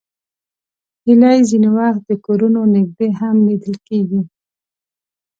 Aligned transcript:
هیلۍ 1.05 1.39
ځینې 1.49 1.69
وخت 1.77 2.01
د 2.05 2.11
کورونو 2.25 2.59
نږدې 2.75 3.07
هم 3.19 3.35
لیدل 3.47 3.75
کېږي 3.87 4.21